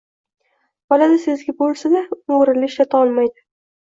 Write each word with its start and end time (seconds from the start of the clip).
Bolada 0.93 1.19
sezgi 1.25 1.53
bo`lsada, 1.59 2.01
uni 2.15 2.37
o`rinli 2.45 2.71
ishlata 2.73 3.03
olmaydi 3.05 3.45